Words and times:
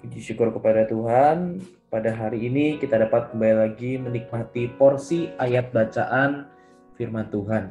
Puji 0.00 0.32
syukur 0.32 0.48
kepada 0.48 0.88
Tuhan, 0.88 1.60
pada 1.92 2.08
hari 2.08 2.48
ini 2.48 2.80
kita 2.80 2.96
dapat 2.96 3.36
kembali 3.36 3.68
lagi 3.68 4.00
menikmati 4.00 4.72
porsi 4.80 5.28
ayat 5.36 5.76
bacaan 5.76 6.48
firman 6.96 7.28
Tuhan. 7.28 7.68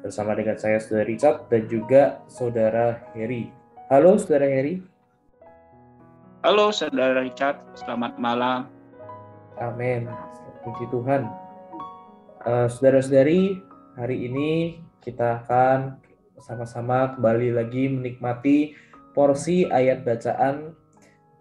Bersama 0.00 0.32
dengan 0.32 0.56
saya 0.56 0.80
Saudara 0.80 1.04
Richard 1.04 1.52
dan 1.52 1.68
juga 1.68 2.24
Saudara 2.24 3.04
Heri. 3.12 3.52
Halo 3.92 4.16
Saudara 4.16 4.48
Heri. 4.48 4.80
Halo 6.40 6.72
Saudara 6.72 7.20
Richard, 7.20 7.60
selamat 7.76 8.16
malam. 8.16 8.72
Amin. 9.60 10.08
Puji 10.64 10.88
Tuhan. 10.88 11.28
Uh, 12.48 12.64
Saudara-saudari, 12.64 13.60
hari 14.00 14.24
ini 14.24 14.80
kita 15.04 15.44
akan 15.44 16.00
sama-sama 16.40 17.12
kembali 17.12 17.60
lagi 17.60 17.92
menikmati 17.92 18.72
porsi 19.12 19.68
ayat 19.68 20.00
bacaan 20.00 20.80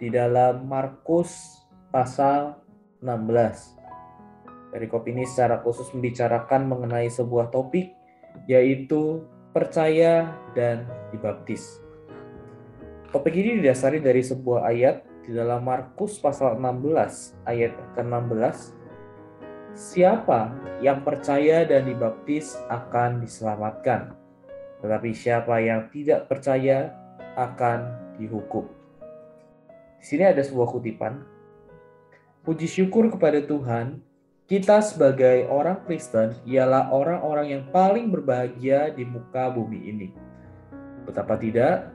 di 0.02 0.10
dalam 0.10 0.66
Markus 0.66 1.62
pasal 1.94 2.58
16. 3.06 4.74
Perikop 4.74 5.06
ini 5.06 5.30
secara 5.30 5.62
khusus 5.62 5.94
membicarakan 5.94 6.66
mengenai 6.66 7.06
sebuah 7.06 7.54
topik 7.54 7.94
yaitu 8.50 9.22
percaya 9.54 10.34
dan 10.58 10.90
dibaptis. 11.14 11.78
Topik 13.14 13.38
ini 13.38 13.62
didasari 13.62 14.02
dari 14.02 14.26
sebuah 14.26 14.74
ayat 14.74 15.06
di 15.22 15.38
dalam 15.38 15.62
Markus 15.62 16.18
pasal 16.18 16.58
16 16.58 17.46
ayat 17.46 17.78
ke-16. 17.94 18.74
Siapa 19.78 20.50
yang 20.82 21.06
percaya 21.06 21.62
dan 21.62 21.86
dibaptis 21.86 22.58
akan 22.74 23.22
diselamatkan, 23.22 24.18
tetapi 24.82 25.14
siapa 25.14 25.62
yang 25.62 25.94
tidak 25.94 26.26
percaya 26.26 26.90
akan 27.38 28.16
dihukum. 28.18 28.81
Sini 30.02 30.26
ada 30.26 30.42
sebuah 30.42 30.66
kutipan. 30.74 31.22
Puji 32.42 32.66
syukur 32.66 33.14
kepada 33.14 33.38
Tuhan, 33.38 34.02
kita 34.50 34.82
sebagai 34.82 35.46
orang 35.46 35.86
Kristen 35.86 36.34
ialah 36.42 36.90
orang-orang 36.90 37.48
yang 37.54 37.64
paling 37.70 38.10
berbahagia 38.10 38.90
di 38.90 39.06
muka 39.06 39.54
bumi 39.54 39.94
ini. 39.94 40.10
Betapa 41.06 41.38
tidak, 41.38 41.94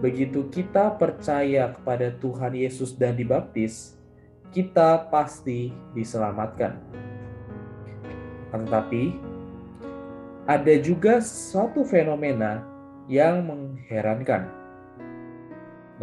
begitu 0.00 0.48
kita 0.48 0.96
percaya 0.96 1.68
kepada 1.76 2.16
Tuhan 2.16 2.56
Yesus 2.56 2.96
dan 2.96 3.12
dibaptis, 3.12 3.92
kita 4.48 5.12
pasti 5.12 5.68
diselamatkan. 5.92 6.80
Tetapi, 8.56 9.02
ada 10.48 10.74
juga 10.80 11.20
suatu 11.20 11.84
fenomena 11.84 12.64
yang 13.04 13.44
mengherankan 13.44 14.63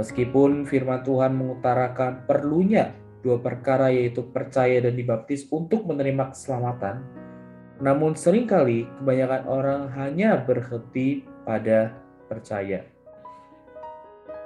Meskipun 0.02 0.66
firman 0.66 1.06
Tuhan 1.06 1.38
mengutarakan 1.38 2.26
perlunya 2.26 2.90
dua 3.22 3.38
perkara 3.38 3.94
yaitu 3.94 4.26
percaya 4.34 4.82
dan 4.82 4.98
dibaptis 4.98 5.46
untuk 5.54 5.86
menerima 5.86 6.34
keselamatan, 6.34 7.06
namun 7.78 8.18
sering 8.18 8.50
kali 8.50 8.90
kebanyakan 8.98 9.46
orang 9.46 9.82
hanya 9.94 10.42
berhenti 10.42 11.22
pada 11.46 11.94
percaya. 12.26 12.82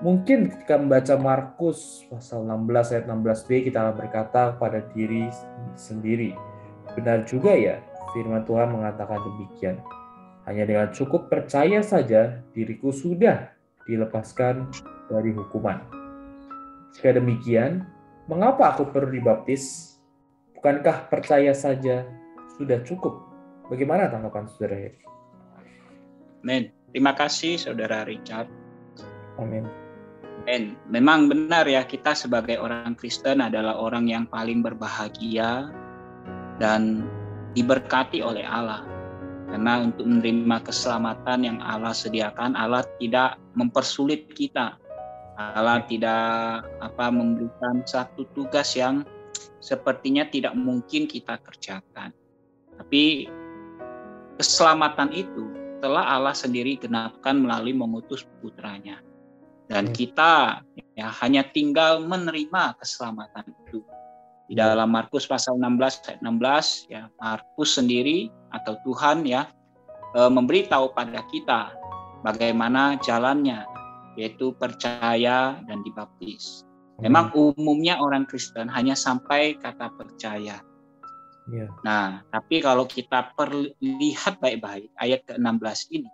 Mungkin 0.03 0.51
ketika 0.51 0.75
membaca 0.75 1.16
Markus 1.16 2.03
pasal 2.11 2.43
16 2.43 2.91
ayat 2.91 3.05
16b 3.07 3.72
kita 3.72 3.95
berkata 3.95 4.59
pada 4.59 4.83
diri 4.91 5.31
sendiri, 5.79 6.35
benar 6.99 7.23
juga 7.23 7.55
ya 7.55 7.79
firman 8.11 8.43
Tuhan 8.43 8.75
mengatakan 8.75 9.23
demikian. 9.23 9.79
Hanya 10.43 10.67
dengan 10.67 10.91
cukup 10.91 11.31
percaya 11.31 11.79
saja 11.79 12.43
diriku 12.51 12.91
sudah 12.91 13.55
dilepaskan 13.87 14.67
dari 15.09 15.31
hukuman. 15.33 15.81
Jika 16.95 17.19
demikian, 17.19 17.83
mengapa 18.31 18.73
aku 18.73 18.89
perlu 18.89 19.11
dibaptis? 19.13 19.95
Bukankah 20.55 21.11
percaya 21.11 21.53
saja 21.53 22.07
sudah 22.57 22.81
cukup? 22.81 23.21
Bagaimana 23.69 24.09
tanggapan 24.09 24.45
saudara 24.49 24.75
Heri? 24.77 25.01
Amin. 26.45 26.63
Terima 26.93 27.11
kasih 27.11 27.59
saudara 27.59 28.07
Richard. 28.07 28.47
Amin. 29.41 29.67
Amin. 30.45 30.79
Memang 30.88 31.27
benar 31.27 31.67
ya 31.67 31.83
kita 31.83 32.16
sebagai 32.16 32.61
orang 32.61 32.95
Kristen 32.95 33.41
adalah 33.43 33.75
orang 33.75 34.07
yang 34.07 34.23
paling 34.29 34.61
berbahagia 34.63 35.69
dan 36.61 37.03
diberkati 37.57 38.23
oleh 38.23 38.45
Allah. 38.47 38.85
Karena 39.51 39.85
untuk 39.85 40.07
menerima 40.07 40.57
keselamatan 40.66 41.39
yang 41.45 41.57
Allah 41.61 41.93
sediakan, 41.93 42.57
Allah 42.57 42.87
tidak 42.97 43.37
mempersulit 43.53 44.31
kita 44.33 44.77
Allah 45.35 45.84
tidak 45.84 46.63
apa 46.79 47.12
memberikan 47.12 47.84
satu 47.84 48.23
tugas 48.31 48.72
yang 48.79 49.03
sepertinya 49.59 50.23
tidak 50.31 50.56
mungkin 50.56 51.12
kita 51.12 51.35
kerjakan. 51.44 52.16
Tapi 52.79 53.28
keselamatan 54.40 55.12
itu 55.12 55.44
telah 55.84 56.16
Allah 56.16 56.35
sendiri 56.35 56.79
genapkan 56.79 57.35
melalui 57.44 57.75
mengutus 57.75 58.23
putranya. 58.40 59.03
Dan 59.66 59.91
kita 59.91 60.62
ya 60.94 61.09
hanya 61.25 61.41
tinggal 61.52 62.00
menerima 62.06 62.78
keselamatan 62.79 63.50
itu. 63.66 63.81
Di 64.46 64.53
dalam 64.53 64.94
Markus 64.94 65.25
pasal 65.25 65.57
16 65.57 66.06
ayat 66.06 66.19
16 66.22 66.94
ya 66.94 67.09
Markus 67.17 67.81
sendiri 67.81 68.29
atau 68.53 68.78
Tuhan 68.85 69.25
ya 69.25 69.50
e, 70.13 70.29
memberitahu 70.29 70.94
pada 70.94 71.25
kita 71.34 71.73
bagaimana 72.22 72.94
jalannya 73.02 73.66
yaitu 74.15 74.55
percaya 74.55 75.59
dan 75.67 75.83
dibaptis. 75.83 76.63
Memang 77.03 77.35
hmm. 77.35 77.59
umumnya 77.59 77.99
orang 77.99 78.23
Kristen 78.23 78.71
hanya 78.71 78.95
sampai 78.95 79.59
kata 79.59 79.91
percaya. 79.91 80.63
Yeah. 81.45 81.69
Nah, 81.85 82.25
tapi 82.31 82.63
kalau 82.63 82.89
kita 82.89 83.35
perlihat 83.37 84.41
baik-baik 84.41 84.89
ayat 84.97 85.21
ke-16 85.29 85.79
ini, 85.93 86.11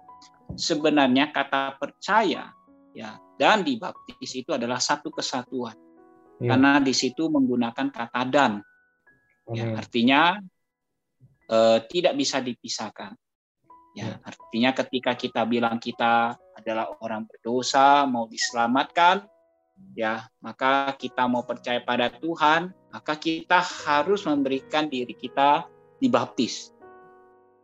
sebenarnya 0.58 1.32
kata 1.32 1.80
percaya 1.80 2.52
ya 2.92 3.16
dan 3.40 3.64
dibaptis 3.64 4.36
itu 4.36 4.52
adalah 4.52 4.82
satu 4.82 5.14
kesatuan. 5.14 5.78
Yeah. 6.42 6.58
Karena 6.58 6.82
di 6.82 6.92
situ 6.92 7.30
menggunakan 7.30 7.88
kata 7.94 8.22
dan. 8.28 8.54
Ya, 9.52 9.76
artinya 9.76 10.40
eh, 11.50 11.80
tidak 11.92 12.14
bisa 12.16 12.40
dipisahkan. 12.40 13.12
Ya, 13.92 14.08
ya, 14.08 14.14
artinya 14.24 14.72
ketika 14.72 15.12
kita 15.20 15.44
bilang 15.44 15.76
kita 15.76 16.40
adalah 16.56 16.96
orang 17.04 17.28
berdosa, 17.28 18.08
mau 18.08 18.24
diselamatkan, 18.24 19.28
ya, 19.92 20.32
maka 20.40 20.96
kita 20.96 21.28
mau 21.28 21.44
percaya 21.44 21.84
pada 21.84 22.08
Tuhan, 22.08 22.72
maka 22.92 23.20
kita 23.20 23.60
harus 23.60 24.24
memberikan 24.24 24.88
diri 24.88 25.12
kita 25.12 25.68
dibaptis. 26.00 26.72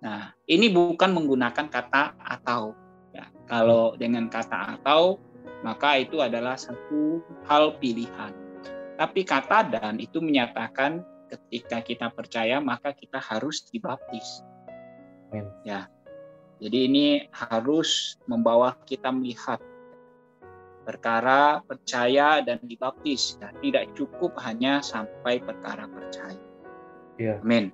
Nah, 0.03 0.35
ini 0.45 0.67
bukan 0.67 1.15
menggunakan 1.15 1.67
kata 1.71 2.19
atau. 2.19 2.75
Ya, 3.15 3.31
kalau 3.47 3.95
dengan 3.95 4.27
kata 4.27 4.77
atau, 4.77 5.23
maka 5.63 5.97
itu 5.97 6.19
adalah 6.19 6.59
satu 6.59 7.23
hal 7.47 7.79
pilihan. 7.79 8.35
Tapi 8.97 9.21
kata 9.23 9.63
dan 9.77 10.01
itu 10.01 10.19
menyatakan 10.19 11.01
ketika 11.29 11.83
kita 11.83 12.07
percaya 12.09 12.57
maka 12.57 12.93
kita 12.93 13.21
harus 13.21 13.65
dibaptis. 13.69 14.41
Ya, 15.67 15.91
jadi 16.57 16.89
ini 16.89 17.07
harus 17.29 18.17
membawa 18.25 18.73
kita 18.89 19.13
melihat 19.13 19.61
perkara 20.87 21.61
percaya 21.67 22.41
dan 22.41 22.57
dibaptis. 22.65 23.37
Dan 23.37 23.53
tidak 23.61 23.91
cukup 23.93 24.33
hanya 24.41 24.81
sampai 24.81 25.37
perkara 25.43 25.85
percaya. 25.85 26.39
Ya. 27.21 27.37
Amin. 27.43 27.69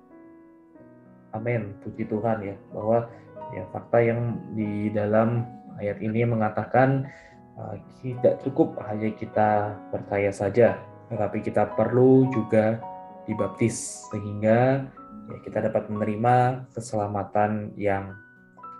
Amin. 1.32 1.78
Puji 1.80 2.04
Tuhan 2.10 2.44
ya 2.44 2.56
bahwa 2.76 3.08
ya 3.56 3.64
fakta 3.72 4.02
yang 4.04 4.36
di 4.52 4.92
dalam 4.92 5.48
ayat 5.80 6.02
ini 6.04 6.26
mengatakan 6.28 7.08
uh, 7.56 7.78
tidak 8.04 8.42
cukup 8.44 8.76
hanya 8.84 9.14
kita 9.16 9.78
percaya 9.94 10.28
saja, 10.28 10.76
tetapi 11.08 11.40
kita 11.40 11.72
perlu 11.72 12.28
juga 12.34 12.82
dibaptis 13.24 14.04
sehingga 14.12 14.84
ya, 15.32 15.36
kita 15.44 15.72
dapat 15.72 15.88
menerima 15.88 16.68
keselamatan 16.76 17.72
yang 17.78 18.12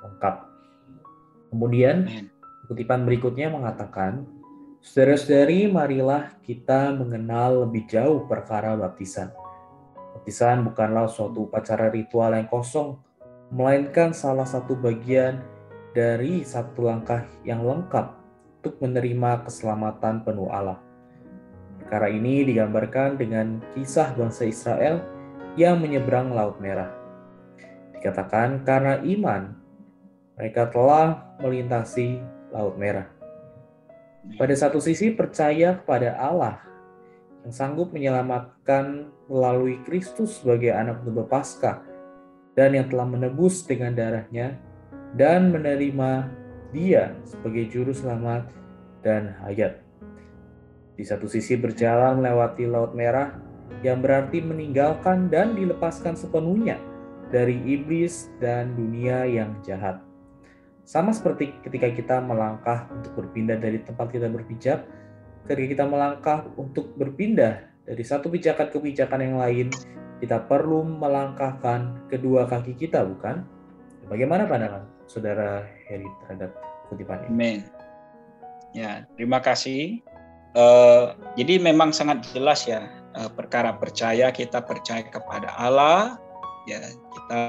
lengkap. 0.04 0.34
Kemudian 1.48 2.28
kutipan 2.68 3.08
berikutnya 3.08 3.48
mengatakan, 3.48 4.28
Saudara-saudari, 4.84 5.64
marilah 5.64 6.36
kita 6.44 6.92
mengenal 6.92 7.64
lebih 7.64 7.88
jauh 7.88 8.28
perkara 8.28 8.76
baptisan. 8.76 9.32
Baptisan 10.12 10.60
bukanlah 10.60 11.08
suatu 11.08 11.48
upacara 11.48 11.88
ritual 11.88 12.36
yang 12.36 12.44
kosong, 12.52 13.00
melainkan 13.48 14.12
salah 14.12 14.44
satu 14.44 14.76
bagian 14.76 15.40
dari 15.96 16.44
satu 16.44 16.84
langkah 16.84 17.24
yang 17.48 17.64
lengkap 17.64 18.12
untuk 18.60 18.76
menerima 18.84 19.48
keselamatan 19.48 20.20
penuh 20.20 20.52
Allah. 20.52 20.76
Perkara 21.80 22.12
ini 22.12 22.44
digambarkan 22.44 23.16
dengan 23.16 23.64
kisah 23.72 24.12
bangsa 24.12 24.44
Israel 24.44 25.00
yang 25.56 25.80
menyeberang 25.80 26.28
Laut 26.28 26.60
Merah. 26.60 26.92
Dikatakan 27.96 28.68
karena 28.68 29.00
iman, 29.00 29.63
mereka 30.34 30.70
telah 30.70 31.36
melintasi 31.40 32.22
Laut 32.54 32.78
Merah. 32.78 33.10
Pada 34.38 34.54
satu 34.54 34.78
sisi 34.78 35.10
percaya 35.12 35.82
kepada 35.82 36.16
Allah 36.16 36.62
yang 37.44 37.52
sanggup 37.52 37.92
menyelamatkan 37.92 39.10
melalui 39.28 39.82
Kristus 39.84 40.40
sebagai 40.40 40.72
anak 40.72 41.04
domba 41.04 41.28
Paskah 41.28 41.84
dan 42.56 42.72
yang 42.72 42.88
telah 42.88 43.04
menebus 43.04 43.66
dengan 43.66 43.92
darahnya 43.92 44.56
dan 45.18 45.52
menerima 45.52 46.30
dia 46.72 47.12
sebagai 47.26 47.68
juru 47.68 47.92
selamat 47.92 48.48
dan 49.04 49.36
hayat. 49.44 49.82
Di 50.94 51.02
satu 51.02 51.26
sisi 51.26 51.58
berjalan 51.58 52.22
melewati 52.22 52.64
Laut 52.70 52.94
Merah 52.94 53.34
yang 53.82 54.00
berarti 54.00 54.40
meninggalkan 54.40 55.28
dan 55.28 55.58
dilepaskan 55.58 56.14
sepenuhnya 56.14 56.78
dari 57.28 57.58
iblis 57.66 58.30
dan 58.38 58.72
dunia 58.78 59.26
yang 59.26 59.52
jahat. 59.66 60.13
Sama 60.84 61.16
seperti 61.16 61.56
ketika 61.64 61.88
kita 61.88 62.16
melangkah 62.20 62.84
untuk 62.92 63.16
berpindah 63.16 63.56
dari 63.56 63.80
tempat 63.80 64.12
kita 64.12 64.28
berpijak, 64.28 64.84
ketika 65.48 65.68
kita 65.80 65.84
melangkah 65.88 66.44
untuk 66.60 66.92
berpindah 67.00 67.64
dari 67.88 68.04
satu 68.04 68.28
pijakan 68.28 68.68
ke 68.68 68.76
pijakan 68.84 69.20
yang 69.24 69.36
lain, 69.40 69.72
kita 70.20 70.44
perlu 70.44 70.84
melangkahkan 70.84 72.04
kedua 72.12 72.44
kaki 72.44 72.76
kita, 72.76 73.00
bukan? 73.00 73.48
Bagaimana 74.12 74.44
pandangan 74.44 74.84
saudara 75.08 75.64
Heri 75.88 76.04
terhadap 76.24 76.52
kutipan 76.92 77.24
ini? 77.24 77.32
Amin. 77.32 77.58
Ya, 78.76 79.08
terima 79.16 79.40
kasih. 79.40 80.04
Uh, 80.52 81.16
jadi 81.40 81.64
memang 81.64 81.96
sangat 81.96 82.28
jelas 82.36 82.68
ya 82.68 82.86
uh, 83.16 83.32
perkara 83.32 83.72
percaya 83.74 84.28
kita 84.28 84.60
percaya 84.60 85.00
kepada 85.08 85.48
Allah, 85.56 86.20
ya 86.68 86.92
kita 86.92 87.44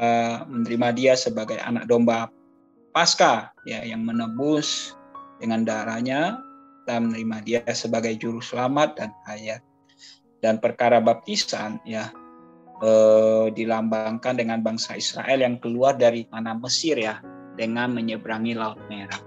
menerima 0.48 0.88
Dia 0.96 1.14
sebagai 1.20 1.60
anak 1.60 1.92
domba 1.92 2.32
Pasca 2.96 3.52
ya 3.68 3.84
yang 3.84 4.08
menebus 4.08 4.96
dengan 5.44 5.68
darahnya 5.68 6.40
dan 6.88 7.12
menerima 7.12 7.38
dia 7.44 7.62
sebagai 7.76 8.16
juru 8.16 8.40
selamat 8.40 8.96
dan 8.96 9.12
hayat. 9.28 9.60
Dan 10.40 10.64
perkara 10.64 11.04
baptisan 11.04 11.84
ya 11.84 12.08
eh, 12.80 13.52
dilambangkan 13.52 14.40
dengan 14.40 14.64
bangsa 14.64 14.96
Israel 14.96 15.44
yang 15.44 15.60
keluar 15.60 16.00
dari 16.00 16.24
tanah 16.32 16.56
Mesir 16.56 16.96
ya 16.96 17.20
dengan 17.60 17.92
menyeberangi 17.92 18.56
Laut 18.56 18.80
Merah. 18.88 19.20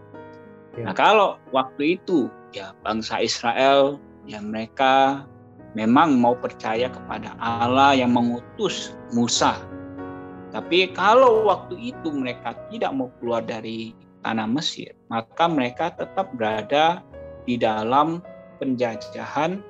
Ya. 0.80 0.88
Nah 0.88 0.94
kalau 0.96 1.36
waktu 1.52 2.00
itu 2.00 2.32
ya 2.56 2.72
bangsa 2.80 3.20
Israel 3.20 4.00
yang 4.24 4.48
mereka 4.48 5.28
memang 5.76 6.16
mau 6.16 6.32
percaya 6.32 6.88
kepada 6.88 7.36
Allah 7.36 7.92
yang 7.92 8.16
mengutus 8.16 8.96
Musa 9.12 9.60
tapi 10.58 10.90
kalau 10.90 11.46
waktu 11.46 11.94
itu 11.94 12.10
mereka 12.10 12.50
tidak 12.66 12.90
mau 12.90 13.14
keluar 13.22 13.46
dari 13.46 13.94
tanah 14.26 14.50
Mesir, 14.50 14.90
maka 15.06 15.46
mereka 15.46 15.94
tetap 15.94 16.34
berada 16.34 16.98
di 17.46 17.54
dalam 17.54 18.18
penjajahan 18.58 19.62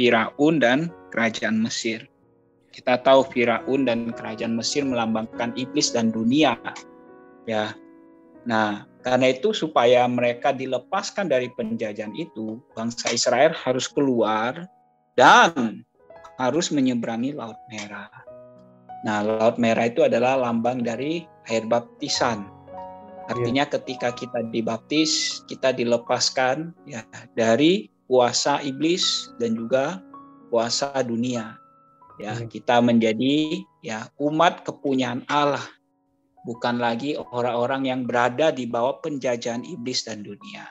Firaun 0.00 0.56
dan 0.56 0.88
kerajaan 1.12 1.60
Mesir. 1.60 2.08
Kita 2.72 3.04
tahu 3.04 3.28
Firaun 3.28 3.84
dan 3.84 4.16
kerajaan 4.16 4.56
Mesir 4.56 4.80
melambangkan 4.80 5.52
iblis 5.60 5.92
dan 5.92 6.08
dunia. 6.08 6.56
Ya. 7.44 7.76
Nah, 8.48 8.88
karena 9.04 9.36
itu 9.36 9.52
supaya 9.52 10.08
mereka 10.08 10.56
dilepaskan 10.56 11.28
dari 11.28 11.52
penjajahan 11.52 12.16
itu, 12.16 12.56
bangsa 12.72 13.12
Israel 13.12 13.52
harus 13.52 13.92
keluar 13.92 14.64
dan 15.20 15.84
harus 16.40 16.72
menyeberangi 16.72 17.36
Laut 17.36 17.60
Merah. 17.68 18.29
Nah, 19.00 19.24
Laut 19.24 19.56
Merah 19.56 19.88
itu 19.88 20.04
adalah 20.04 20.36
lambang 20.36 20.84
dari 20.84 21.24
air 21.48 21.64
baptisan. 21.64 22.44
Artinya 23.30 23.64
yeah. 23.64 23.72
ketika 23.78 24.08
kita 24.12 24.40
dibaptis, 24.50 25.40
kita 25.46 25.72
dilepaskan 25.72 26.74
ya 26.84 27.06
dari 27.38 27.88
kuasa 28.10 28.58
iblis 28.60 29.30
dan 29.38 29.56
juga 29.56 30.02
kuasa 30.52 30.90
dunia. 31.00 31.56
Ya, 32.20 32.36
yeah. 32.36 32.38
kita 32.44 32.82
menjadi 32.84 33.64
ya 33.80 34.10
umat 34.20 34.66
kepunyaan 34.68 35.24
Allah, 35.32 35.64
bukan 36.44 36.76
lagi 36.76 37.16
orang-orang 37.16 37.88
yang 37.88 38.00
berada 38.04 38.52
di 38.52 38.68
bawah 38.68 39.00
penjajahan 39.00 39.64
iblis 39.64 40.04
dan 40.04 40.20
dunia. 40.20 40.68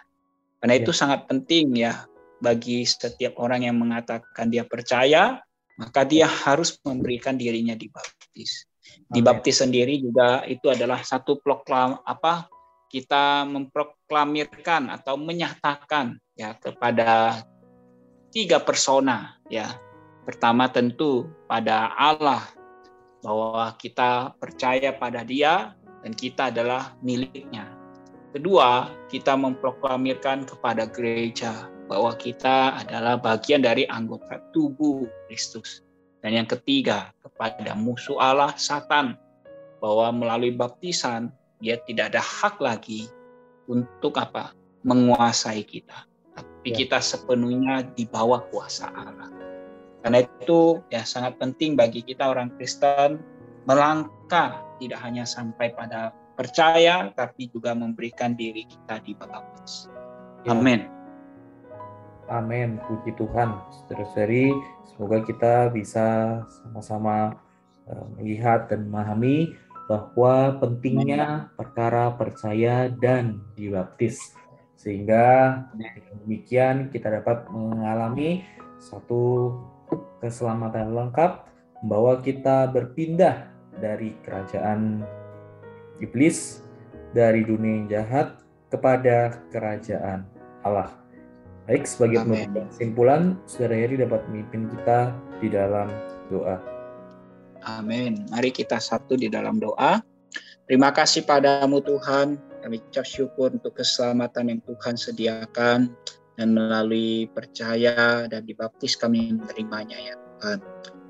Karena 0.61 0.77
yeah. 0.77 0.83
itu 0.85 0.91
sangat 0.93 1.25
penting 1.25 1.73
ya 1.73 2.05
bagi 2.43 2.85
setiap 2.85 3.39
orang 3.41 3.65
yang 3.65 3.81
mengatakan 3.81 4.53
dia 4.53 4.67
percaya 4.67 5.41
maka 5.79 6.03
dia 6.03 6.27
harus 6.27 6.75
memberikan 6.83 7.39
dirinya 7.39 7.71
dibaptis. 8.29 8.51
Dibaptis 9.09 9.57
sendiri 9.61 10.01
juga 10.01 10.45
itu 10.45 10.69
adalah 10.69 11.01
satu 11.01 11.41
proklam 11.41 11.99
apa 12.05 12.49
kita 12.89 13.45
memproklamirkan 13.45 14.89
atau 14.89 15.13
menyatakan 15.17 16.17
ya 16.33 16.57
kepada 16.57 17.43
tiga 18.33 18.57
persona 18.61 19.37
ya. 19.49 19.69
Pertama 20.25 20.69
tentu 20.69 21.25
pada 21.49 21.89
Allah 21.97 22.45
bahwa 23.25 23.73
kita 23.81 24.37
percaya 24.37 24.93
pada 24.93 25.25
Dia 25.25 25.73
dan 26.05 26.13
kita 26.13 26.53
adalah 26.53 26.93
miliknya. 27.01 27.65
Kedua, 28.29 28.93
kita 29.09 29.33
memproklamirkan 29.33 30.45
kepada 30.45 30.85
gereja 30.85 31.65
bahwa 31.89 32.13
kita 32.13 32.77
adalah 32.85 33.17
bagian 33.17 33.65
dari 33.65 33.89
anggota 33.89 34.37
tubuh 34.53 35.09
Kristus. 35.25 35.81
Dan 36.19 36.36
yang 36.36 36.48
ketiga, 36.48 37.16
kepada 37.24 37.71
musuh 37.75 38.19
Allah, 38.19 38.51
Satan, 38.60 39.16
bahwa 39.80 40.12
melalui 40.12 40.51
baptisan, 40.51 41.31
dia 41.63 41.80
tidak 41.88 42.16
ada 42.16 42.24
hak 42.24 42.60
lagi 42.60 43.07
untuk 43.71 44.19
apa? 44.19 44.51
Menguasai 44.83 45.63
kita. 45.63 46.07
Tapi 46.35 46.71
ya. 46.71 46.76
kita 46.83 46.99
sepenuhnya 46.99 47.88
di 47.95 48.07
bawah 48.07 48.44
kuasa 48.52 48.92
Allah. 48.92 49.31
Karena 49.99 50.23
itu 50.23 50.80
ya 50.88 51.04
sangat 51.04 51.35
penting 51.40 51.76
bagi 51.76 51.99
kita 51.99 52.31
orang 52.31 52.56
Kristen 52.56 53.19
melangkah 53.68 54.64
tidak 54.80 54.99
hanya 55.04 55.28
sampai 55.28 55.76
pada 55.76 56.16
percaya, 56.40 57.11
tapi 57.11 57.52
juga 57.52 57.76
memberikan 57.76 58.31
diri 58.31 58.64
kita 58.64 59.04
di 59.04 59.11
baptis. 59.11 59.92
Ya. 60.47 60.56
Amin. 60.56 60.88
Amin. 62.30 62.78
Puji 62.86 63.18
Tuhan. 63.18 63.57
Saudara-saudari, 63.74 64.54
semoga 64.86 65.26
kita 65.26 65.74
bisa 65.74 66.40
sama-sama 66.62 67.33
eh, 67.90 68.06
melihat 68.21 68.69
dan 68.69 68.86
memahami 68.86 69.57
bahwa 69.90 70.62
pentingnya 70.62 71.50
perkara 71.57 72.14
percaya 72.14 72.86
dan 72.94 73.42
dibaptis. 73.57 74.38
Sehingga 74.78 75.57
demikian 76.24 76.94
kita 76.94 77.09
dapat 77.09 77.50
mengalami 77.50 78.45
satu 78.78 79.52
keselamatan 80.21 80.94
lengkap 80.94 81.50
membawa 81.81 82.21
kita 82.21 82.69
berpindah 82.69 83.50
dari 83.81 84.14
kerajaan 84.21 85.04
iblis, 85.98 86.62
dari 87.12 87.42
dunia 87.42 87.83
yang 87.83 87.88
jahat 87.90 88.28
kepada 88.69 89.42
kerajaan 89.50 90.30
Allah. 90.62 91.08
Baik, 91.69 91.85
sebagai 91.85 92.26
penutup 92.26 92.66
kesimpulan, 92.73 93.38
Saudara 93.45 93.78
Heri 93.78 94.02
dapat 94.02 94.26
memimpin 94.26 94.73
kita 94.73 95.14
di 95.38 95.54
dalam 95.54 95.85
doa. 96.33 96.57
Amin. 97.61 98.26
Mari 98.33 98.49
kita 98.49 98.81
satu 98.81 99.14
di 99.14 99.30
dalam 99.30 99.61
doa. 99.61 100.02
Terima 100.66 100.90
kasih 100.90 101.30
padamu 101.30 101.78
Tuhan. 101.85 102.42
Kami 102.66 102.81
ucap 102.90 103.06
syukur 103.06 103.54
untuk 103.54 103.78
keselamatan 103.78 104.49
yang 104.49 104.61
Tuhan 104.66 104.97
sediakan 104.97 105.94
dan 106.42 106.47
melalui 106.57 107.30
percaya 107.38 108.26
dan 108.26 108.49
dibaptis 108.49 108.97
kami 108.97 109.38
menerimanya 109.38 109.97
ya 110.02 110.18
Tuhan. 110.18 110.57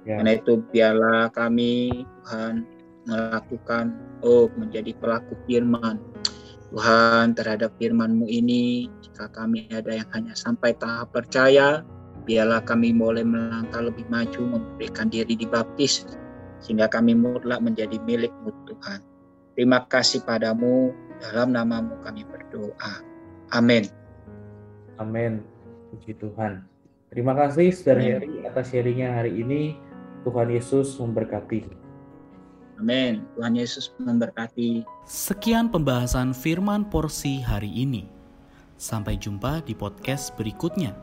Ya. 0.03 0.19
Karena 0.19 0.31
itu 0.43 0.59
biarlah 0.75 1.31
kami 1.31 2.03
Tuhan 2.03 2.67
melakukan 3.07 3.95
oh 4.27 4.51
menjadi 4.59 4.91
pelaku 4.99 5.39
firman 5.47 6.03
Tuhan 6.69 7.33
terhadap 7.33 7.73
firman-Mu 7.81 8.29
ini, 8.29 8.85
jika 9.01 9.25
kami 9.33 9.65
ada 9.73 9.89
yang 9.89 10.09
hanya 10.13 10.37
sampai 10.37 10.77
tahap 10.77 11.09
percaya, 11.09 11.81
biarlah 12.29 12.61
kami 12.61 12.93
boleh 12.93 13.25
melangkah 13.25 13.81
lebih 13.81 14.05
maju, 14.05 14.59
memberikan 14.61 15.09
diri 15.09 15.33
dibaptis, 15.33 16.05
sehingga 16.61 16.85
kami 16.85 17.17
mutlak 17.17 17.57
menjadi 17.65 17.97
milik-Mu 18.05 18.53
Tuhan. 18.69 19.01
Terima 19.57 19.81
kasih 19.89 20.21
padamu, 20.21 20.93
dalam 21.17 21.57
namamu 21.57 21.97
kami 22.05 22.21
berdoa. 22.29 23.01
Amin. 23.49 23.89
Amin. 25.01 25.41
Puji 25.89 26.15
Tuhan. 26.21 26.69
Terima 27.09 27.33
kasih 27.33 27.73
Saudara 27.73 28.21
Heri 28.21 28.45
atas 28.45 28.69
sharingnya 28.69 29.09
hari 29.17 29.41
ini. 29.41 29.73
Tuhan 30.21 30.53
Yesus 30.53 30.93
memberkati. 31.01 31.88
Amin. 32.79 33.27
Tuhan 33.35 33.59
Yesus 33.59 33.91
memberkati. 33.99 34.87
Sekian 35.03 35.67
pembahasan 35.67 36.31
firman 36.31 36.87
porsi 36.87 37.43
hari 37.43 37.67
ini. 37.67 38.07
Sampai 38.79 39.19
jumpa 39.19 39.59
di 39.67 39.75
podcast 39.75 40.31
berikutnya. 40.39 40.95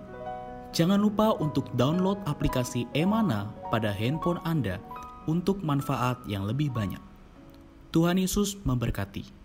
Jangan 0.72 0.96
lupa 0.96 1.36
untuk 1.36 1.68
download 1.76 2.16
aplikasi 2.24 2.88
Emana 2.96 3.52
pada 3.68 3.92
handphone 3.92 4.40
Anda 4.48 4.80
untuk 5.28 5.60
manfaat 5.60 6.16
yang 6.24 6.48
lebih 6.48 6.72
banyak. 6.72 7.00
Tuhan 7.92 8.16
Yesus 8.16 8.56
memberkati. 8.64 9.36